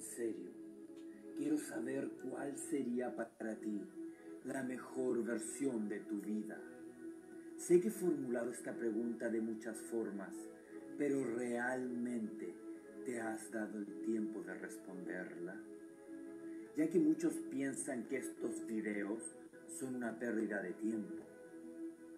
En 0.00 0.06
serio, 0.06 0.50
quiero 1.36 1.58
saber 1.58 2.08
cuál 2.22 2.56
sería 2.56 3.14
para 3.14 3.54
ti 3.56 3.82
la 4.46 4.62
mejor 4.62 5.22
versión 5.22 5.90
de 5.90 6.00
tu 6.00 6.22
vida. 6.22 6.58
Sé 7.58 7.82
que 7.82 7.88
he 7.88 7.90
formulado 7.90 8.50
esta 8.50 8.72
pregunta 8.72 9.28
de 9.28 9.42
muchas 9.42 9.76
formas, 9.76 10.32
pero 10.96 11.22
realmente 11.36 12.54
te 13.04 13.20
has 13.20 13.50
dado 13.52 13.76
el 13.76 14.00
tiempo 14.00 14.42
de 14.42 14.54
responderla. 14.54 15.60
Ya 16.78 16.88
que 16.88 16.98
muchos 16.98 17.34
piensan 17.50 18.04
que 18.04 18.16
estos 18.16 18.66
videos 18.66 19.22
son 19.78 19.96
una 19.96 20.18
pérdida 20.18 20.62
de 20.62 20.72
tiempo. 20.72 21.26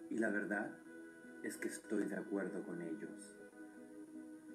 Y 0.09 0.19
la 0.19 0.29
verdad 0.29 0.73
es 1.43 1.57
que 1.57 1.67
estoy 1.67 2.05
de 2.05 2.15
acuerdo 2.15 2.63
con 2.63 2.81
ellos. 2.81 3.35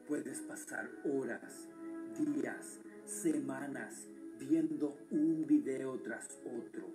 Puedes 0.07 0.41
pasar 0.41 0.89
horas, 1.05 1.69
días, 2.19 2.81
semanas 3.09 4.07
viendo 4.39 4.99
un 5.11 5.47
video 5.47 5.99
tras 6.01 6.29
otro, 6.45 6.87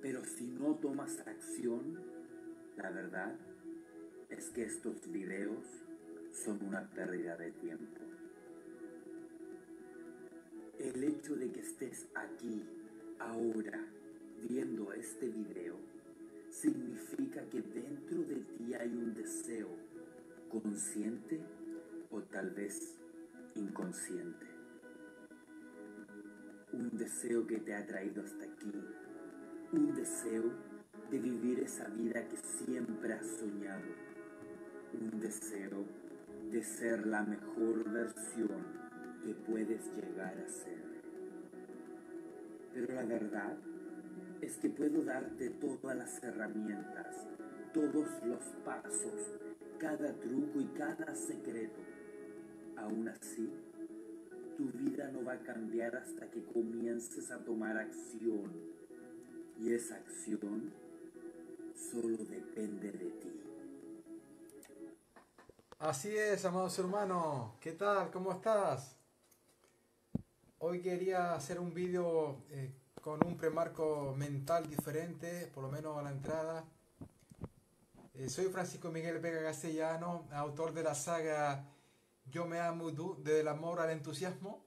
pero 0.00 0.24
si 0.24 0.44
no 0.44 0.76
tomas 0.76 1.18
acción, 1.26 2.00
la 2.76 2.90
verdad 2.90 3.34
es 4.30 4.50
que 4.50 4.62
estos 4.62 5.10
videos 5.10 5.64
son 6.32 6.64
una 6.64 6.88
pérdida 6.90 7.36
de 7.36 7.50
tiempo. 7.50 8.00
El 10.78 11.02
hecho 11.02 11.34
de 11.34 11.50
que 11.50 11.60
estés 11.60 12.06
aquí, 12.14 12.62
ahora, 13.18 13.84
viendo 14.48 14.92
este 14.92 15.28
video, 15.28 15.74
significa 16.48 17.42
que 17.50 17.60
dentro 17.60 18.22
de 18.22 18.36
ti 18.36 18.74
hay 18.74 18.88
un 18.88 19.12
deseo 19.14 19.68
consciente 20.48 21.40
o 22.10 22.22
tal 22.22 22.50
vez 22.50 22.94
inconsciente. 23.56 24.49
Un 26.72 26.90
deseo 26.96 27.46
que 27.46 27.58
te 27.58 27.74
ha 27.74 27.86
traído 27.86 28.22
hasta 28.22 28.44
aquí. 28.44 28.72
Un 29.72 29.94
deseo 29.94 30.44
de 31.10 31.18
vivir 31.18 31.60
esa 31.60 31.88
vida 31.88 32.26
que 32.28 32.36
siempre 32.36 33.12
has 33.12 33.26
soñado. 33.26 33.90
Un 34.92 35.20
deseo 35.20 35.84
de 36.50 36.62
ser 36.62 37.06
la 37.06 37.22
mejor 37.22 37.90
versión 37.90 38.64
que 39.24 39.34
puedes 39.34 39.84
llegar 39.96 40.38
a 40.38 40.48
ser. 40.48 40.84
Pero 42.72 42.94
la 42.94 43.04
verdad 43.04 43.56
es 44.40 44.56
que 44.56 44.70
puedo 44.70 45.02
darte 45.02 45.50
todas 45.50 45.96
las 45.96 46.22
herramientas, 46.22 47.26
todos 47.74 48.08
los 48.24 48.44
pasos, 48.64 49.38
cada 49.78 50.12
truco 50.14 50.60
y 50.60 50.66
cada 50.66 51.14
secreto 51.14 51.80
Aún 52.80 53.08
así, 53.08 53.50
tu 54.60 54.78
vida 54.78 55.08
no 55.10 55.24
va 55.24 55.32
a 55.32 55.38
cambiar 55.38 55.96
hasta 55.96 56.30
que 56.30 56.44
comiences 56.44 57.30
a 57.30 57.38
tomar 57.38 57.78
acción. 57.78 58.52
Y 59.58 59.72
esa 59.72 59.96
acción 59.96 60.72
solo 61.74 62.18
depende 62.18 62.92
de 62.92 63.10
ti. 63.10 63.42
Así 65.78 66.14
es, 66.14 66.44
amado 66.44 66.68
ser 66.68 66.84
humano. 66.84 67.54
¿Qué 67.60 67.72
tal? 67.72 68.10
¿Cómo 68.10 68.32
estás? 68.32 68.96
Hoy 70.58 70.82
quería 70.82 71.34
hacer 71.34 71.58
un 71.58 71.72
vídeo 71.72 72.42
eh, 72.50 72.70
con 73.00 73.26
un 73.26 73.38
premarco 73.38 74.14
mental 74.14 74.68
diferente, 74.68 75.50
por 75.54 75.64
lo 75.64 75.70
menos 75.70 75.96
a 75.96 76.02
la 76.02 76.10
entrada. 76.10 76.64
Eh, 78.12 78.28
soy 78.28 78.46
Francisco 78.46 78.90
Miguel 78.90 79.20
Vega 79.20 79.42
Castellano, 79.42 80.26
autor 80.32 80.74
de 80.74 80.82
la 80.82 80.94
saga 80.94 81.64
yo 82.30 82.46
me 82.46 82.60
amo 82.60 82.92
tú, 82.92 83.16
desde 83.22 83.40
el 83.40 83.48
amor 83.48 83.80
al 83.80 83.90
entusiasmo. 83.90 84.64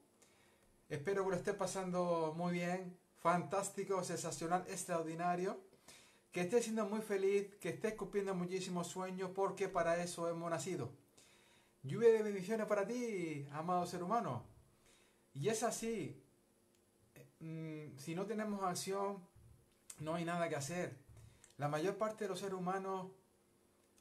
Espero 0.89 1.23
que 1.23 1.31
lo 1.31 1.35
estés 1.35 1.55
pasando 1.55 2.33
muy 2.35 2.53
bien, 2.53 2.97
fantástico, 3.21 4.03
sensacional, 4.03 4.65
extraordinario. 4.67 5.59
Que 6.31 6.41
estés 6.41 6.63
siendo 6.63 6.85
muy 6.85 7.01
feliz, 7.01 7.55
que 7.61 7.69
estés 7.69 7.93
cumpliendo 7.93 8.33
muchísimos 8.33 8.87
sueños, 8.87 9.31
porque 9.35 9.69
para 9.69 10.01
eso 10.03 10.27
hemos 10.29 10.49
nacido. 10.49 10.91
Lluvia 11.83 12.09
de 12.09 12.23
bendiciones 12.23 12.65
para 12.65 12.87
ti, 12.87 13.47
amado 13.51 13.85
ser 13.85 14.03
humano. 14.03 14.43
Y 15.33 15.49
es 15.49 15.63
así. 15.63 16.21
Mm, 17.39 17.97
si 17.97 18.15
no 18.15 18.25
tenemos 18.25 18.63
acción, 18.63 19.17
no 19.99 20.15
hay 20.15 20.25
nada 20.25 20.49
que 20.49 20.55
hacer. 20.55 20.97
La 21.57 21.67
mayor 21.67 21.97
parte 21.97 22.25
de 22.25 22.29
los 22.29 22.39
seres 22.39 22.55
humanos, 22.55 23.11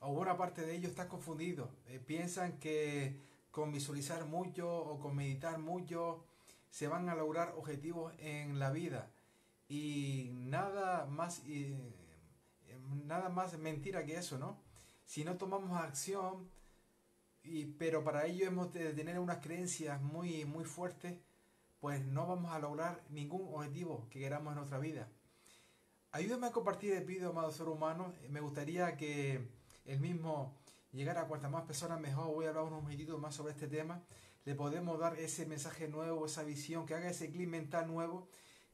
o 0.00 0.12
buena 0.12 0.36
parte 0.36 0.62
de 0.62 0.74
ellos, 0.74 0.90
está 0.90 1.08
confundido. 1.08 1.70
Eh, 1.86 1.98
piensan 1.98 2.58
que 2.58 3.20
con 3.52 3.70
visualizar 3.70 4.24
mucho 4.24 4.68
o 4.68 4.98
con 4.98 5.14
meditar 5.14 5.58
mucho 5.58 6.24
se 6.70 6.88
van 6.88 7.08
a 7.08 7.14
lograr 7.14 7.54
objetivos 7.56 8.14
en 8.18 8.58
la 8.58 8.72
vida 8.72 9.10
y 9.68 10.30
nada 10.32 11.06
más 11.06 11.42
nada 13.06 13.28
más 13.28 13.56
mentira 13.58 14.04
que 14.04 14.16
eso, 14.16 14.38
¿no? 14.38 14.58
Si 15.04 15.22
no 15.22 15.36
tomamos 15.36 15.78
acción 15.78 16.50
y, 17.44 17.66
pero 17.66 18.02
para 18.02 18.26
ello 18.26 18.46
hemos 18.46 18.72
de 18.72 18.92
tener 18.94 19.18
unas 19.18 19.38
creencias 19.38 20.00
muy 20.00 20.44
muy 20.46 20.64
fuertes, 20.64 21.18
pues 21.78 22.04
no 22.04 22.26
vamos 22.26 22.52
a 22.52 22.58
lograr 22.58 23.02
ningún 23.10 23.42
objetivo 23.54 24.08
que 24.10 24.20
queramos 24.20 24.52
en 24.52 24.56
nuestra 24.58 24.78
vida. 24.78 25.08
Ayúdame 26.10 26.46
a 26.46 26.52
compartir 26.52 26.92
el 26.94 27.04
vídeo, 27.04 27.30
amado 27.30 27.50
ser 27.52 27.68
humano. 27.68 28.12
Me 28.30 28.40
gustaría 28.40 28.96
que 28.96 29.48
el 29.84 30.00
mismo 30.00 30.54
llegar 30.92 31.18
a 31.18 31.26
cuantas 31.26 31.50
más 31.50 31.64
personas 31.64 32.00
mejor. 32.00 32.26
Voy 32.28 32.46
a 32.46 32.50
hablar 32.50 32.64
unos 32.64 32.84
minutitos 32.84 33.20
más 33.20 33.34
sobre 33.34 33.52
este 33.52 33.66
tema. 33.66 34.02
Le 34.44 34.54
podemos 34.54 34.98
dar 34.98 35.18
ese 35.18 35.46
mensaje 35.46 35.88
nuevo, 35.88 36.26
esa 36.26 36.42
visión, 36.42 36.86
que 36.86 36.94
haga 36.94 37.08
ese 37.08 37.30
clic 37.30 37.48
mental 37.48 37.86
nuevo 37.86 38.28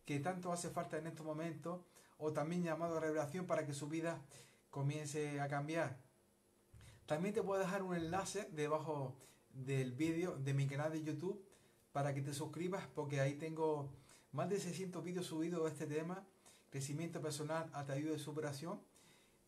que 0.04 0.20
tanto 0.20 0.52
hace 0.52 0.70
falta 0.70 0.96
en 0.96 1.06
estos 1.06 1.26
momentos, 1.26 1.82
o 2.16 2.32
también 2.32 2.62
llamado 2.62 2.96
a 2.96 3.00
revelación 3.00 3.46
para 3.46 3.66
que 3.66 3.74
su 3.74 3.88
vida 3.88 4.18
comience 4.70 5.38
a 5.38 5.48
cambiar. 5.48 5.98
También 7.04 7.34
te 7.34 7.42
puedo 7.42 7.60
dejar 7.60 7.82
un 7.82 7.94
enlace 7.94 8.48
debajo 8.52 9.14
del 9.50 9.92
vídeo 9.92 10.38
de 10.38 10.54
mi 10.54 10.66
canal 10.66 10.92
de 10.92 11.02
YouTube 11.02 11.44
para 11.92 12.14
que 12.14 12.22
te 12.22 12.32
suscribas 12.32 12.86
porque 12.94 13.20
ahí 13.20 13.34
tengo 13.34 13.90
más 14.32 14.48
de 14.48 14.58
600 14.58 15.04
vídeos 15.04 15.26
subidos 15.26 15.62
de 15.64 15.70
este 15.70 15.86
tema, 15.86 16.24
crecimiento 16.70 17.20
personal 17.20 17.68
a 17.74 17.80
ayuda 17.80 18.12
de 18.12 18.18
superación 18.18 18.80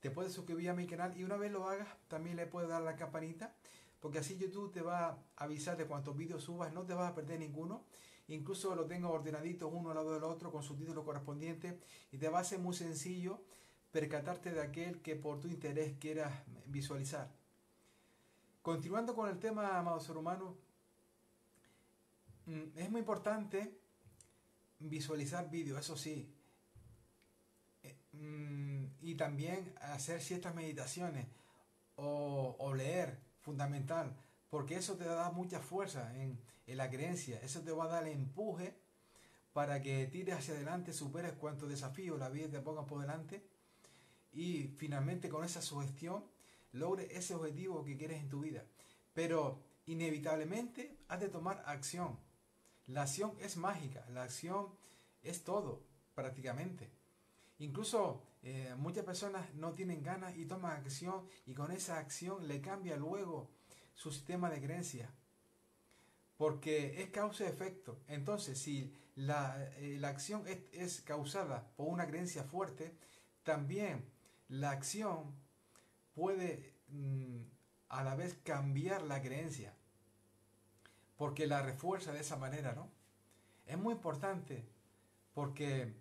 te 0.00 0.11
puedes 0.11 0.33
suscribir 0.33 0.71
a 0.71 0.75
mi 0.75 0.87
canal 0.87 1.16
y 1.16 1.25
una 1.25 1.37
vez 1.37 1.53
lo 1.53 1.69
hagas 1.69 1.88
también 2.09 2.37
le 2.37 2.47
puedes 2.47 2.69
dar 2.69 2.83
la 2.83 2.97
campanita 2.97 3.55
porque 4.00 4.19
así 4.19 4.37
YouTube 4.38 4.72
te 4.72 4.81
va 4.81 5.09
a 5.09 5.44
avisar 5.44 5.77
de 5.77 5.87
cuántos 5.87 6.16
vídeos 6.16 6.43
subas, 6.43 6.72
no 6.72 6.84
te 6.84 6.94
vas 6.94 7.11
a 7.11 7.15
perder 7.15 7.38
ninguno. 7.38 7.84
Incluso 8.28 8.75
lo 8.75 8.87
tengo 8.87 9.10
ordenadito 9.10 9.69
uno 9.69 9.91
al 9.91 9.97
lado 9.97 10.15
del 10.15 10.25
otro 10.25 10.50
con 10.50 10.62
su 10.62 10.77
título 10.77 11.05
correspondiente 11.05 11.78
y 12.10 12.19
te 12.19 12.28
va 12.28 12.41
a 12.41 12.44
ser 12.44 12.60
muy 12.60 12.75
sencillo 12.75 13.43
percatarte 13.91 14.53
de 14.53 14.62
aquel 14.62 15.03
que 15.03 15.16
por 15.16 15.41
tu 15.41 15.49
interés 15.49 15.99
quieras 15.99 16.33
visualizar. 16.66 17.31
Continuando 18.62 19.15
con 19.15 19.28
el 19.28 19.39
tema, 19.39 19.78
amado 19.78 20.00
ser 20.00 20.16
humano, 20.16 20.56
mm, 22.47 22.78
es 22.78 22.91
muy 22.91 23.00
importante 23.00 23.77
visualizar 24.78 25.50
vídeos, 25.50 25.78
eso 25.78 25.97
sí, 25.97 26.33
y 28.12 29.15
también 29.15 29.75
hacer 29.81 30.21
ciertas 30.21 30.54
meditaciones 30.54 31.26
o, 31.97 32.72
leer, 32.75 33.19
fundamental, 33.41 34.16
porque 34.48 34.76
eso 34.76 34.97
te 34.97 35.04
da 35.04 35.31
mucha 35.31 35.60
fuerza 35.60 36.15
en, 36.16 36.38
la 36.66 36.88
creencia, 36.88 37.41
eso 37.43 37.62
te 37.62 37.72
va 37.72 37.87
a 37.87 37.88
dar 37.88 38.06
el 38.06 38.12
empuje 38.12 38.76
para 39.53 39.82
que 39.82 40.06
tires 40.06 40.37
hacia 40.37 40.54
adelante, 40.54 40.93
superes 40.93 41.32
cuantos 41.32 41.69
desafíos 41.69 42.16
la 42.16 42.28
vida 42.28 42.48
te 42.48 42.60
ponga 42.60 42.87
por 42.87 43.00
delante 43.00 43.44
y 44.32 44.69
finalmente 44.77 45.28
con 45.28 45.44
esa 45.44 45.62
sugestión 45.62 46.25
logres 46.71 47.10
ese 47.10 47.34
objetivo 47.34 47.84
que 47.84 47.97
quieres 47.97 48.21
en 48.21 48.28
tu 48.28 48.41
vida. 48.41 48.65
Pero 49.15 49.60
inevitablemente 49.87 50.97
has 51.09 51.18
de 51.18 51.28
tomar 51.28 51.60
acción. 51.66 52.16
La 52.86 53.03
acción 53.03 53.33
es 53.41 53.57
mágica, 53.57 54.07
la 54.10 54.22
acción 54.22 54.68
es 55.22 55.42
todo 55.42 55.83
prácticamente. 56.15 56.99
Incluso 57.60 58.22
eh, 58.42 58.74
muchas 58.78 59.04
personas 59.04 59.54
no 59.54 59.74
tienen 59.74 60.03
ganas 60.03 60.36
y 60.36 60.47
toman 60.47 60.72
acción 60.72 61.27
y 61.45 61.53
con 61.53 61.71
esa 61.71 61.98
acción 61.98 62.48
le 62.48 62.62
cambia 62.62 62.97
luego 62.97 63.51
su 63.95 64.10
sistema 64.10 64.48
de 64.48 64.62
creencia. 64.62 65.10
Porque 66.39 67.03
es 67.03 67.10
causa-efecto. 67.10 68.01
Entonces, 68.09 68.59
si 68.59 68.95
la, 69.15 69.62
eh, 69.77 70.01
acción 70.03 70.45
es, 70.72 71.03
causada 71.03 71.71
por 71.77 71.89
una 71.89 72.07
creencia 72.07 72.45
fuerte, 72.45 72.97
también 73.42 74.07
la 74.48 74.71
acción 74.71 75.34
puede 76.15 76.72
mm, 76.89 77.42
a 77.91 78.03
la 78.03 78.15
vez 78.15 78.39
cambiar 78.42 79.03
la 79.03 79.21
creencia. 79.21 79.74
Porque 81.18 81.47
la 81.47 81.60
refuerza 81.60 82.10
de 82.12 82.21
esa 82.21 82.39
manera, 82.39 82.72
¿no? 82.72 82.89
Es 83.66 83.77
muy 83.77 83.92
importante 83.92 84.65
porque 85.34 85.95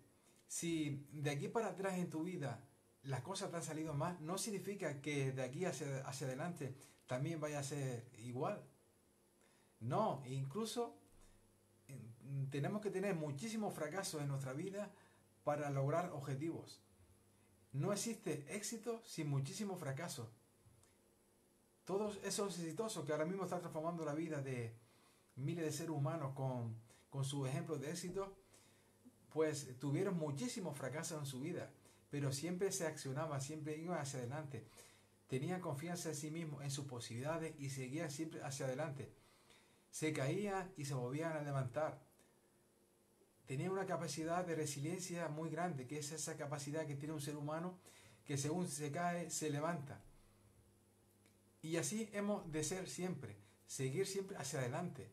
si 0.50 1.08
de 1.12 1.30
aquí 1.30 1.48
para 1.48 1.68
atrás 1.68 2.00
en 2.00 2.10
tu 2.10 2.24
vida 2.24 2.68
las 3.04 3.22
cosas 3.22 3.52
te 3.52 3.58
han 3.58 3.64
salido 3.64 3.94
mal, 3.94 4.18
no 4.20 4.40
significa 4.40 5.00
que 5.00 5.32
de 5.32 5.44
aquí 5.44 5.64
hacia, 5.64 6.00
hacia 6.08 6.26
adelante 6.26 6.76
también 7.06 7.40
vaya 7.40 7.60
a 7.60 7.64
ser 7.64 8.10
igual. 8.18 8.62
No, 9.80 10.24
incluso 10.26 11.00
tenemos 12.50 12.82
que 12.82 12.90
tener 12.90 13.16
muchísimos 13.16 13.74
fracasos 13.76 14.22
en 14.22 14.28
nuestra 14.28 14.54
vida 14.54 14.92
para 15.44 15.70
lograr 15.70 16.12
objetivos. 16.12 16.82
No 17.72 17.94
existe 17.94 18.44
éxito 18.50 19.02
sin 19.06 19.30
muchísimos 19.30 19.80
fracasos. 19.80 20.28
Todos 21.86 22.20
esos 22.24 22.58
exitosos 22.58 23.06
que 23.06 23.12
ahora 23.12 23.26
mismo 23.26 23.44
están 23.44 23.62
transformando 23.62 24.04
la 24.04 24.16
vida 24.16 24.42
de 24.42 24.76
miles 25.36 25.64
de 25.64 25.72
seres 25.72 25.92
humanos 25.92 26.34
con, 26.34 26.76
con 27.12 27.24
sus 27.24 27.48
ejemplos 27.48 27.80
de 27.80 27.92
éxito, 27.92 28.36
pues 29.32 29.78
tuvieron 29.80 30.18
muchísimos 30.18 30.78
fracasos 30.78 31.20
en 31.20 31.26
su 31.26 31.40
vida, 31.42 31.72
pero 32.10 32.32
siempre 32.32 32.72
se 32.72 32.88
accionaba, 32.88 33.40
siempre 33.40 33.78
iban 33.78 34.00
hacia 34.00 34.20
adelante. 34.20 34.66
Tenían 35.28 35.62
confianza 35.62 36.10
en 36.10 36.16
sí 36.16 36.32
mismos, 36.32 36.64
en 36.64 36.72
sus 36.72 36.86
posibilidades 36.86 37.54
y 37.60 37.70
seguían 37.70 38.10
siempre 38.10 38.42
hacia 38.44 38.66
adelante. 38.66 39.12
Se 39.92 40.12
caían 40.12 40.72
y 40.76 40.86
se 40.86 40.96
volvían 40.96 41.34
a 41.34 41.42
levantar. 41.42 42.02
Tenían 43.46 43.72
una 43.72 43.86
capacidad 43.86 44.46
de 44.46 44.56
resiliencia 44.56 45.28
muy 45.28 45.50
grande, 45.50 45.88
que 45.88 46.00
es 46.00 46.12
esa 46.12 46.38
capacidad 46.38 46.86
que 46.86 46.96
tiene 46.96 47.14
un 47.14 47.22
ser 47.22 47.36
humano 47.36 47.78
que 48.26 48.38
según 48.38 48.68
se 48.68 48.92
cae, 48.92 49.32
se 49.32 49.50
levanta. 49.50 50.02
Y 51.62 51.78
así 51.78 52.10
hemos 52.14 52.52
de 52.52 52.64
ser 52.64 52.88
siempre, 52.88 53.36
seguir 53.66 54.06
siempre 54.06 54.38
hacia 54.38 54.60
adelante. 54.60 55.12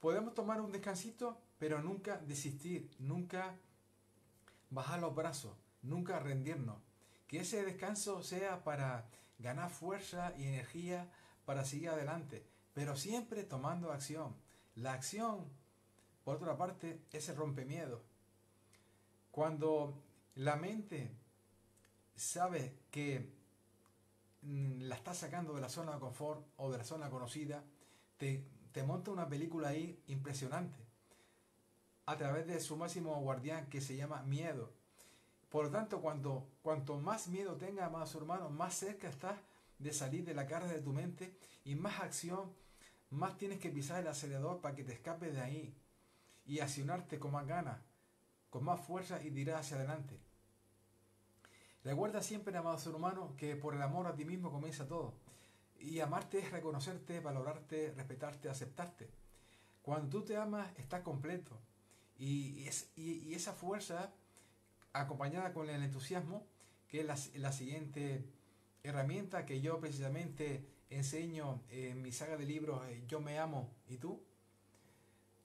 Podemos 0.00 0.34
tomar 0.34 0.60
un 0.60 0.72
descansito, 0.72 1.40
pero 1.58 1.82
nunca 1.82 2.18
desistir, 2.18 2.90
nunca 2.98 3.56
bajar 4.70 5.00
los 5.00 5.14
brazos, 5.14 5.56
nunca 5.82 6.18
rendirnos. 6.20 6.76
Que 7.26 7.40
ese 7.40 7.64
descanso 7.64 8.22
sea 8.22 8.64
para 8.64 9.06
ganar 9.38 9.70
fuerza 9.70 10.32
y 10.38 10.46
energía 10.46 11.10
para 11.44 11.64
seguir 11.64 11.90
adelante, 11.90 12.44
pero 12.74 12.96
siempre 12.96 13.44
tomando 13.44 13.92
acción. 13.92 14.34
La 14.76 14.92
acción, 14.92 15.44
por 16.24 16.36
otra 16.36 16.56
parte, 16.56 17.00
es 17.12 17.28
el 17.28 17.36
rompemiedo. 17.36 18.02
Cuando 19.30 19.94
la 20.36 20.56
mente 20.56 21.10
sabe 22.14 22.74
que 22.90 23.30
mm, 24.42 24.82
la 24.82 24.94
está 24.94 25.12
sacando 25.12 25.54
de 25.54 25.60
la 25.60 25.68
zona 25.68 25.94
de 25.94 26.00
confort 26.00 26.46
o 26.56 26.70
de 26.70 26.78
la 26.78 26.84
zona 26.84 27.10
conocida, 27.10 27.62
te, 28.16 28.44
te 28.72 28.82
monta 28.84 29.10
una 29.10 29.28
película 29.28 29.68
ahí 29.68 30.02
impresionante 30.06 30.87
a 32.08 32.16
través 32.16 32.46
de 32.46 32.58
su 32.58 32.74
máximo 32.74 33.20
guardián 33.20 33.66
que 33.68 33.82
se 33.82 33.94
llama 33.94 34.22
miedo. 34.22 34.72
Por 35.50 35.66
lo 35.66 35.70
tanto, 35.70 36.00
cuando, 36.00 36.48
cuanto 36.62 36.96
más 36.96 37.28
miedo 37.28 37.56
tenga, 37.56 37.90
más 37.90 38.14
hermano, 38.14 38.48
más 38.48 38.74
cerca 38.74 39.10
estás 39.10 39.38
de 39.78 39.92
salir 39.92 40.24
de 40.24 40.32
la 40.32 40.46
cara 40.46 40.66
de 40.66 40.80
tu 40.80 40.94
mente 40.94 41.36
y 41.64 41.74
más 41.74 42.00
acción, 42.00 42.50
más 43.10 43.36
tienes 43.36 43.58
que 43.58 43.68
pisar 43.68 44.00
el 44.00 44.06
acelerador 44.06 44.62
para 44.62 44.74
que 44.74 44.84
te 44.84 44.94
escapes 44.94 45.34
de 45.34 45.42
ahí 45.42 45.74
y 46.46 46.60
accionarte 46.60 47.18
con 47.18 47.32
más 47.32 47.46
ganas, 47.46 47.78
con 48.48 48.64
más 48.64 48.80
fuerza 48.80 49.22
y 49.22 49.28
dirás 49.28 49.66
hacia 49.66 49.76
adelante. 49.76 50.18
Recuerda 51.84 52.22
siempre, 52.22 52.56
amado 52.56 52.78
ser 52.78 52.94
humano, 52.94 53.34
que 53.36 53.54
por 53.54 53.74
el 53.74 53.82
amor 53.82 54.06
a 54.06 54.14
ti 54.14 54.24
mismo 54.24 54.50
comienza 54.50 54.88
todo. 54.88 55.12
Y 55.78 56.00
amarte 56.00 56.38
es 56.38 56.50
reconocerte, 56.52 57.20
valorarte, 57.20 57.92
respetarte, 57.94 58.48
aceptarte. 58.48 59.10
Cuando 59.82 60.08
tú 60.08 60.24
te 60.24 60.38
amas, 60.38 60.70
estás 60.78 61.02
completo. 61.02 61.67
Y, 62.18 62.66
es, 62.66 62.90
y, 62.96 63.34
esa 63.34 63.52
fuerza, 63.52 64.12
acompañada 64.92 65.52
con 65.52 65.70
el 65.70 65.82
entusiasmo, 65.82 66.46
que 66.88 67.00
es 67.00 67.06
la, 67.34 67.52
siguiente 67.52 68.24
herramienta 68.82 69.46
que 69.46 69.60
yo 69.60 69.78
precisamente 69.78 70.64
enseño 70.90 71.62
en 71.70 72.02
mi 72.02 72.12
saga 72.12 72.36
de 72.36 72.46
libros 72.46 72.80
eh, 72.88 73.04
Yo 73.06 73.20
me 73.20 73.38
amo 73.38 73.70
y 73.88 73.98
tú, 73.98 74.22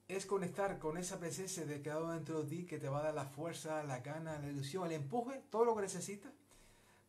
es 0.08 0.26
conectar 0.26 0.78
con 0.78 0.96
esa 0.98 1.18
presencia 1.18 1.64
de 1.64 1.82
cada 1.82 2.12
dentro 2.12 2.42
de 2.42 2.48
ti 2.48 2.66
que 2.66 2.78
te 2.78 2.88
va 2.88 3.00
a 3.00 3.04
dar 3.04 3.14
la 3.14 3.26
fuerza, 3.26 3.82
la 3.84 4.00
gana, 4.00 4.38
la 4.38 4.48
ilusión, 4.48 4.86
el 4.86 4.92
empuje, 4.92 5.42
todo 5.50 5.64
lo 5.64 5.74
que 5.76 5.82
necesitas 5.82 6.32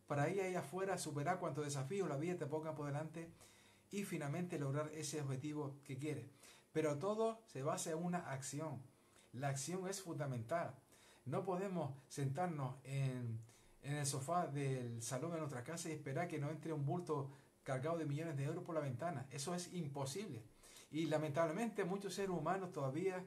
para 0.06 0.30
ir 0.30 0.40
ahí 0.40 0.54
afuera, 0.54 0.98
superar 0.98 1.40
cuantos 1.40 1.64
desafíos 1.64 2.08
la 2.08 2.16
vida 2.16 2.36
te 2.36 2.46
ponga 2.46 2.74
por 2.74 2.86
delante 2.86 3.28
y 3.90 4.04
finalmente 4.04 4.58
lograr 4.58 4.90
ese 4.94 5.20
objetivo 5.20 5.76
que 5.84 5.98
quieres. 5.98 6.26
Pero 6.72 6.98
todo 6.98 7.40
se 7.46 7.62
basa 7.62 7.90
en 7.90 7.98
una 7.98 8.18
acción. 8.30 8.82
La 9.38 9.48
acción 9.48 9.86
es 9.88 10.00
fundamental. 10.00 10.74
No 11.26 11.44
podemos 11.44 11.94
sentarnos 12.08 12.76
en, 12.84 13.40
el 13.82 14.06
sofá 14.06 14.46
del 14.46 15.02
salón 15.02 15.32
de 15.32 15.38
nuestra 15.38 15.62
casa 15.62 15.88
y 15.88 15.92
esperar 15.92 16.26
que 16.26 16.38
nos 16.38 16.50
entre 16.50 16.72
un 16.72 16.84
bulto 16.84 17.30
cargado 17.62 17.98
de 17.98 18.04
millones 18.04 18.36
de 18.36 18.44
euros 18.44 18.64
por 18.64 18.74
la 18.74 18.80
ventana. 18.80 19.26
Eso 19.30 19.54
es 19.54 19.72
imposible. 19.74 20.42
Y 20.90 21.06
lamentablemente 21.06 21.84
muchos 21.84 22.14
seres 22.14 22.30
humanos 22.30 22.72
todavía 22.72 23.24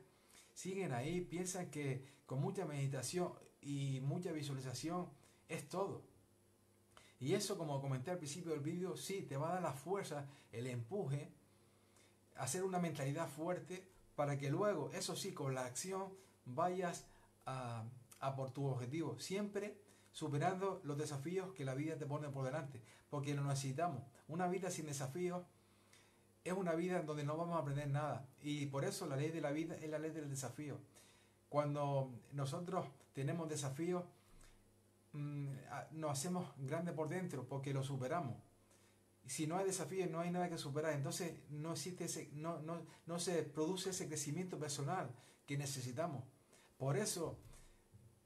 siguen 0.54 0.94
ahí, 0.94 1.22
piensan 1.22 1.70
que 1.70 2.04
con 2.26 2.42
mucha 2.42 2.66
meditación 2.66 3.32
y 3.62 4.00
mucha 4.02 4.32
visualización 4.32 5.08
es 5.48 5.68
todo. 5.68 6.04
Y 7.20 7.34
eso, 7.34 7.58
como 7.58 7.82
comenté 7.82 8.12
al 8.12 8.18
principio 8.18 8.52
del 8.52 8.62
vídeo, 8.62 8.96
sí, 8.96 9.24
te 9.24 9.36
va 9.36 9.50
a 9.50 9.54
dar 9.56 9.62
la 9.62 9.74
fuerza, 9.74 10.26
el 10.52 10.68
empuje, 10.68 11.30
hacer 12.38 12.64
una 12.64 12.80
mentalidad 12.80 13.28
fuerte 13.28 13.86
para 14.20 14.38
que 14.38 14.50
luego, 14.50 14.92
eso 14.92 15.16
sí, 15.16 15.34
con 15.34 15.56
la 15.56 15.64
acción 15.64 16.10
vayas 16.44 17.06
a, 17.46 17.86
por 18.36 18.52
tu 18.52 18.66
objetivo, 18.66 19.18
siempre 19.18 19.80
superando 20.12 20.82
los 20.84 20.98
desafíos 20.98 21.54
que 21.54 21.64
la 21.64 21.74
vida 21.74 21.98
te 21.98 22.06
pone 22.06 22.28
por 22.28 22.44
delante, 22.44 22.82
porque 23.10 23.34
lo 23.34 23.46
necesitamos. 23.46 24.04
Una 24.28 24.50
vida 24.50 24.72
sin 24.72 24.88
desafíos 24.88 25.46
es 26.44 26.52
una 26.52 26.76
vida 26.76 27.00
en 27.00 27.06
donde 27.06 27.24
no 27.24 27.38
vamos 27.38 27.56
a 27.56 27.60
aprender 27.60 27.88
nada. 27.88 28.28
Y 28.42 28.66
por 28.66 28.84
eso 28.84 29.06
la 29.06 29.16
ley 29.16 29.32
de 29.32 29.40
la 29.40 29.52
vida 29.52 29.78
es 29.78 29.90
la 29.90 30.00
ley 30.00 30.12
del 30.12 30.30
desafío. 30.30 30.82
Cuando 31.48 32.12
nosotros 32.34 32.88
tenemos 33.14 33.48
desafíos, 33.48 34.04
mm, 35.14 35.48
nos 35.92 36.12
hacemos 36.12 36.52
grandes 36.58 36.94
por 36.94 37.08
dentro 37.08 37.48
porque 37.48 37.74
lo 37.74 37.84
superamos 37.84 38.36
si 39.30 39.46
no 39.46 39.58
hay 39.58 39.66
desafíos, 39.66 40.10
no 40.10 40.20
hay 40.20 40.32
nada 40.32 40.50
que 40.50 40.58
superar. 40.58 40.94
Entonces 40.94 41.34
no 41.52 41.74
existe 41.74 42.32
no, 42.34 42.60
no, 42.62 42.82
no 43.06 43.20
se 43.20 43.44
produce 43.44 43.92
ese 43.92 44.08
crecimiento 44.08 44.58
personal 44.58 45.08
que 45.46 45.56
necesitamos. 45.56 46.24
Por 46.80 46.98
eso 46.98 47.38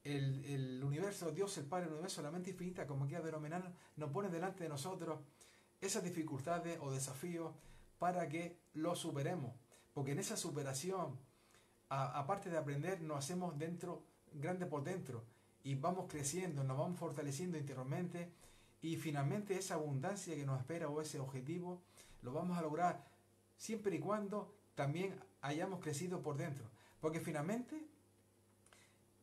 el, 0.06 0.46
el, 0.46 0.82
universo, 0.82 1.32
Dios, 1.32 1.58
el 1.58 1.66
Padre, 1.66 1.88
el 1.88 1.92
universo, 1.92 2.22
la 2.22 2.32
mente 2.32 2.52
infinita, 2.52 2.88
como 2.88 3.06
quiera 3.06 3.22
denominarlo, 3.22 3.74
nos 3.98 4.12
pone 4.12 4.30
delante 4.30 4.64
de 4.64 4.70
nosotros 4.70 5.20
esas 5.82 6.06
dificultades 6.06 6.80
o 6.82 6.90
desafíos 6.90 7.54
para 8.00 8.30
que 8.30 8.62
los 8.74 9.00
superemos. 9.00 9.52
Porque 9.94 10.14
en 10.14 10.20
esa 10.20 10.38
superación, 10.38 11.20
aparte 11.90 12.50
de 12.50 12.58
aprender, 12.58 13.02
nos 13.02 13.18
hacemos 13.18 13.60
dentro, 13.60 14.06
grande 14.32 14.68
por 14.68 14.86
dentro, 14.86 15.26
y 15.64 15.76
vamos 15.76 16.06
creciendo, 16.08 16.64
nos 16.64 16.78
vamos 16.78 16.98
fortaleciendo 16.98 17.58
interiormente 17.58 18.32
y 18.84 18.98
finalmente 18.98 19.58
esa 19.58 19.76
abundancia 19.76 20.36
que 20.36 20.46
nos 20.46 20.60
espera 20.60 20.90
o 20.90 21.02
ese 21.02 21.18
objetivo 21.18 21.82
lo 22.22 22.34
vamos 22.34 22.58
a 22.58 22.62
lograr 22.62 23.08
siempre 23.58 23.96
y 23.96 24.00
cuando 24.00 24.54
también 24.76 25.18
hayamos 25.42 25.80
crecido 25.80 26.22
por 26.22 26.36
dentro. 26.36 26.70
Porque 27.00 27.22
finalmente 27.22 27.82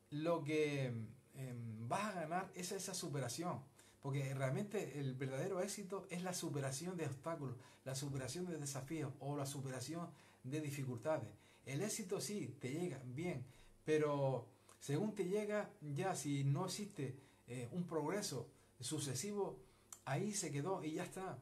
lo 0.08 0.42
que 0.42 0.86
em, 0.86 1.88
vas 1.88 2.04
a 2.04 2.20
ganar 2.22 2.50
es 2.54 2.72
esa 2.72 2.94
superación. 2.94 3.60
Porque 4.00 4.32
realmente 4.32 4.98
el 4.98 5.14
verdadero 5.14 5.60
éxito 5.60 6.06
es 6.08 6.22
la 6.22 6.32
superación 6.32 6.96
de 6.96 7.04
obstáculos, 7.04 7.56
la 7.84 7.94
superación 7.94 8.46
de 8.46 8.56
desafíos 8.56 9.12
o 9.20 9.36
la 9.36 9.44
superación 9.44 10.08
de 10.42 10.62
dificultades. 10.62 11.28
El 11.66 11.82
éxito 11.82 12.18
sí, 12.18 12.56
te 12.58 12.70
llega 12.70 13.02
bien, 13.04 13.44
pero 13.84 14.48
según 14.78 15.14
te 15.14 15.24
llega, 15.24 15.68
ya 15.82 16.16
si 16.16 16.44
no 16.44 16.64
existe 16.64 17.14
eh, 17.46 17.68
un 17.72 17.84
progreso 17.84 18.48
sucesivo, 18.80 19.58
ahí 20.04 20.32
se 20.32 20.50
quedó 20.50 20.82
y 20.82 20.94
ya 20.94 21.04
está. 21.04 21.38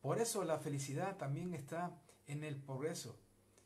Por 0.00 0.20
eso 0.20 0.44
la 0.44 0.58
felicidad 0.58 1.16
también 1.16 1.54
está 1.54 1.98
en 2.26 2.44
el 2.44 2.56
progreso, 2.56 3.18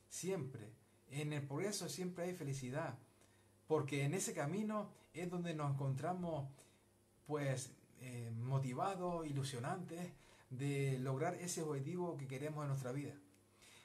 siempre. 0.09 0.73
En 1.09 1.33
el 1.33 1.47
progreso 1.47 1.88
siempre 1.88 2.25
hay 2.25 2.35
felicidad, 2.35 2.99
porque 3.66 4.04
en 4.04 4.14
ese 4.14 4.33
camino 4.33 4.90
es 5.12 5.28
donde 5.28 5.54
nos 5.54 5.73
encontramos 5.73 6.49
pues 7.26 7.73
eh, 8.00 8.30
motivados, 8.35 9.26
ilusionantes 9.26 10.12
de 10.50 10.99
lograr 10.99 11.35
ese 11.35 11.62
objetivo 11.62 12.16
que 12.16 12.26
queremos 12.26 12.62
en 12.62 12.69
nuestra 12.69 12.92
vida. 12.92 13.14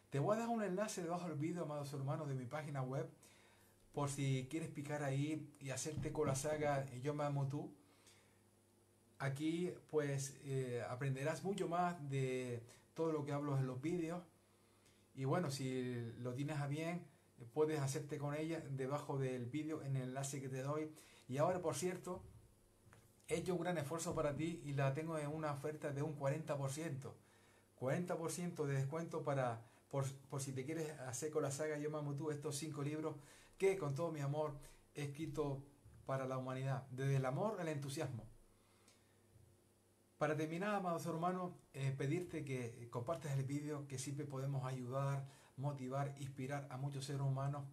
Te 0.09 0.19
voy 0.19 0.35
a 0.35 0.39
dar 0.39 0.49
un 0.49 0.63
enlace 0.63 1.03
debajo 1.03 1.27
del 1.27 1.37
vídeo, 1.37 1.63
amados 1.63 1.91
hermanos, 1.93 2.27
de 2.27 2.35
mi 2.35 2.45
página 2.45 2.81
web, 2.81 3.09
por 3.91 4.09
si 4.09 4.47
quieres 4.49 4.69
picar 4.69 5.03
ahí 5.03 5.53
y 5.59 5.69
hacerte 5.69 6.11
con 6.11 6.27
la 6.27 6.35
saga 6.35 6.85
Yo 7.01 7.13
me 7.13 7.23
amo 7.23 7.47
tú 7.47 7.73
Aquí 9.25 9.73
pues 9.89 10.37
eh, 10.43 10.83
aprenderás 10.87 11.43
mucho 11.43 11.67
más 11.67 11.97
de 12.11 12.61
todo 12.93 13.11
lo 13.11 13.25
que 13.25 13.31
hablo 13.31 13.57
en 13.57 13.65
los 13.65 13.81
vídeos. 13.81 14.21
Y 15.15 15.25
bueno, 15.25 15.49
si 15.49 16.13
lo 16.19 16.35
tienes 16.35 16.59
a 16.59 16.67
bien, 16.67 17.07
puedes 17.53 17.79
hacerte 17.79 18.19
con 18.19 18.35
ella 18.35 18.61
debajo 18.69 19.17
del 19.17 19.47
vídeo 19.47 19.81
en 19.81 19.95
el 19.95 20.09
enlace 20.09 20.39
que 20.39 20.47
te 20.47 20.61
doy. 20.61 20.91
Y 21.27 21.37
ahora, 21.37 21.59
por 21.59 21.73
cierto, 21.73 22.21
he 23.27 23.37
hecho 23.37 23.55
un 23.55 23.61
gran 23.61 23.79
esfuerzo 23.79 24.13
para 24.13 24.35
ti 24.35 24.61
y 24.63 24.73
la 24.73 24.93
tengo 24.93 25.17
en 25.17 25.29
una 25.29 25.51
oferta 25.51 25.91
de 25.91 26.03
un 26.03 26.15
40%. 26.19 27.11
40% 27.79 28.65
de 28.65 28.73
descuento 28.75 29.23
para 29.23 29.65
por, 29.89 30.05
por 30.29 30.39
si 30.39 30.51
te 30.51 30.65
quieres 30.65 30.91
hacer 30.99 31.31
con 31.31 31.41
la 31.41 31.49
saga 31.49 31.79
Yo 31.79 31.89
Mamo 31.89 32.13
Tú, 32.13 32.29
estos 32.29 32.57
cinco 32.57 32.83
libros 32.83 33.15
que 33.57 33.75
con 33.75 33.95
todo 33.95 34.11
mi 34.11 34.19
amor 34.19 34.53
he 34.93 35.05
escrito 35.05 35.63
para 36.05 36.27
la 36.27 36.37
humanidad, 36.37 36.85
desde 36.91 37.15
el 37.15 37.25
amor 37.25 37.59
al 37.59 37.69
entusiasmo. 37.69 38.34
Para 40.25 40.37
terminar, 40.37 40.73
amados 40.73 41.05
hermanos, 41.05 41.51
eh, 41.71 41.93
pedirte 41.95 42.43
que 42.43 42.89
compartas 42.89 43.37
el 43.37 43.43
vídeo, 43.43 43.87
que 43.87 43.99
siempre 43.99 44.25
podemos 44.25 44.65
ayudar, 44.65 45.23
motivar, 45.55 46.15
inspirar 46.17 46.67
a 46.71 46.77
muchos 46.77 47.05
seres 47.05 47.21
humanos, 47.21 47.63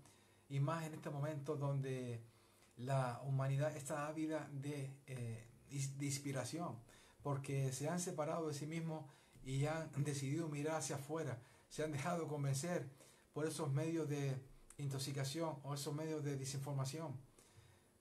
y 0.51 0.61
más 0.61 0.85
en 0.85 0.93
este 0.93 1.09
momento 1.09 1.57
donde 1.57 2.23
la 2.77 3.23
humanidad 3.25 3.75
está 3.75 4.07
ávida 4.07 4.51
de, 4.53 4.95
eh, 5.07 5.49
de 5.97 6.05
inspiración, 6.05 6.77
porque 7.23 7.73
se 7.73 7.89
han 7.89 7.99
separado 7.99 8.49
de 8.49 8.53
sí 8.53 8.67
mismos 8.67 9.07
y 9.43 9.65
han 9.65 9.91
decidido 10.05 10.47
mirar 10.51 10.77
hacia 10.77 10.97
afuera, 10.97 11.41
se 11.71 11.83
han 11.83 11.93
dejado 11.93 12.29
convencer 12.29 12.87
por 13.33 13.47
esos 13.47 13.73
medios 13.73 14.11
de 14.11 14.37
intoxicación 14.77 15.57
o 15.63 15.73
esos 15.73 15.95
medios 15.95 16.23
de 16.23 16.37
desinformación, 16.37 17.19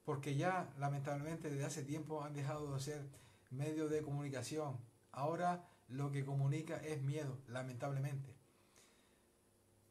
porque 0.03 0.35
ya 0.35 0.73
lamentablemente 0.77 1.49
desde 1.49 1.63
hace 1.63 1.83
tiempo 1.83 2.21
han 2.21 2.33
dejado 2.33 2.73
de 2.73 2.81
ser 2.81 3.21
medios 3.51 3.91
de 3.91 4.01
comunicación. 4.01 4.79
Ahora 5.11 5.67
lo 5.87 6.11
que 6.11 6.25
comunica 6.25 6.77
es 6.77 7.01
miedo, 7.01 7.37
lamentablemente. 7.47 8.35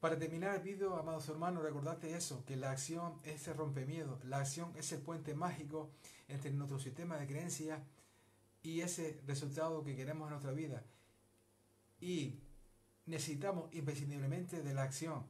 Para 0.00 0.19
terminar 0.19 0.57
el 0.57 0.62
vídeo, 0.62 0.97
amados 0.97 1.29
hermanos, 1.29 1.62
recordate 1.62 2.14
eso, 2.14 2.43
que 2.47 2.57
la 2.57 2.71
acción 2.71 3.21
es 3.23 3.47
el 3.49 3.57
rompemiedo, 3.57 4.19
la 4.25 4.38
acción 4.38 4.73
es 4.76 4.90
el 4.93 5.02
puente 5.02 5.35
mágico 5.35 5.90
entre 6.26 6.50
nuestro 6.52 6.79
sistema 6.79 7.19
de 7.19 7.26
creencias 7.26 7.81
y 8.62 8.81
ese 8.81 9.21
resultado 9.26 9.85
que 9.85 9.95
queremos 9.95 10.26
en 10.26 10.31
nuestra 10.31 10.52
vida. 10.52 10.83
Y 12.00 12.40
necesitamos 13.05 13.69
imprescindiblemente 13.75 14.62
de 14.62 14.73
la 14.73 14.85
acción. 14.85 15.26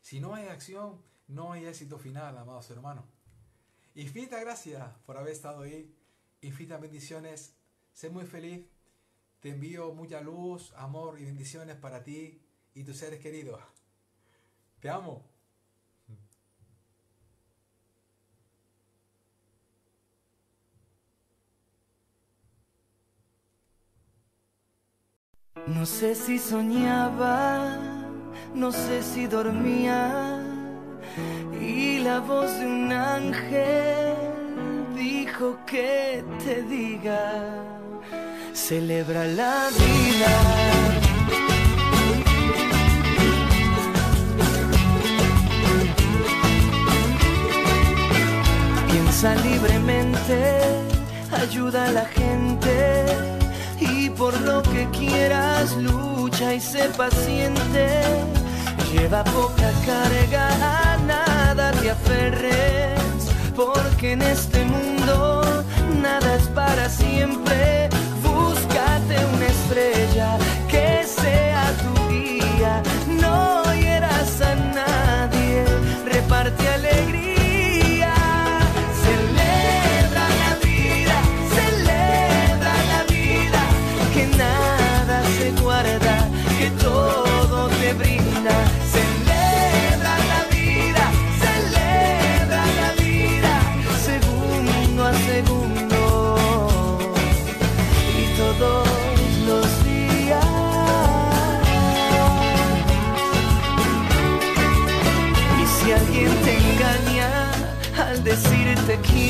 Si 0.00 0.20
no 0.20 0.36
hay 0.36 0.46
acción, 0.46 1.02
no 1.26 1.52
hay 1.52 1.66
éxito 1.66 1.98
final, 1.98 2.38
amados 2.38 2.70
hermanos. 2.70 3.04
Infinita 3.96 4.38
gracias 4.38 4.88
por 5.06 5.16
haber 5.16 5.32
estado 5.32 5.62
ahí. 5.62 5.92
Infinitas 6.40 6.80
bendiciones. 6.80 7.56
Sé 7.92 8.10
muy 8.10 8.26
feliz. 8.26 8.66
Te 9.40 9.50
envío 9.50 9.92
mucha 9.92 10.20
luz, 10.20 10.72
amor 10.76 11.20
y 11.20 11.24
bendiciones 11.24 11.76
para 11.76 12.02
ti 12.02 12.40
y 12.74 12.84
tus 12.84 12.96
seres 12.96 13.20
queridos. 13.20 13.60
Te 14.80 14.88
amo. 14.88 15.24
No 25.66 25.84
sé 25.84 26.14
si 26.14 26.38
soñaba, 26.38 27.76
no 28.54 28.70
sé 28.70 29.02
si 29.02 29.26
dormía, 29.26 30.40
y 31.60 31.98
la 31.98 32.20
voz 32.20 32.56
de 32.60 32.66
un 32.66 32.92
ángel 32.92 34.25
dijo 34.96 35.58
que 35.66 36.24
te 36.42 36.62
diga, 36.62 37.22
celebra 38.52 39.26
la 39.26 39.68
vida. 39.78 40.34
Piensa 48.90 49.34
libremente, 49.36 50.38
ayuda 51.42 51.84
a 51.86 51.92
la 51.92 52.04
gente 52.06 53.04
y 53.78 54.08
por 54.10 54.38
lo 54.40 54.62
que 54.62 54.88
quieras 54.90 55.76
lucha 55.76 56.54
y 56.54 56.60
sé 56.60 56.88
paciente. 56.96 57.86
Lleva 58.92 59.22
poca 59.24 59.70
carga, 59.84 60.46
a 60.94 60.96
nada 60.98 61.72
te 61.72 61.90
aferres, 61.90 62.95
porque 63.56 64.12
en 64.12 64.22
este 64.22 64.64
mundo 64.64 65.64
nada 66.02 66.36
es 66.36 66.46
para 66.48 66.88
siempre. 66.88 67.88
Búscate 68.22 69.16
una 69.34 69.46
estrella 69.46 70.38
que 70.68 71.04
sea 71.04 71.72
tu 71.82 72.08
guía, 72.12 72.82
no 73.20 73.64
hieras 73.74 74.40
a 74.42 74.54
nadie, 74.54 75.64
reparte 76.04 76.68
alegría. 76.68 77.35